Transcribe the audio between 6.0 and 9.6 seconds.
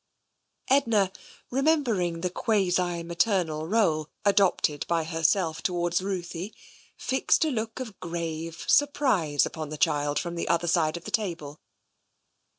Ruthie, fixed a look of grave sur prise